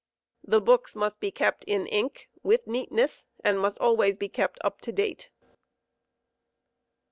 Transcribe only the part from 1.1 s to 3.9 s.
be kept in ink, with neatness, and must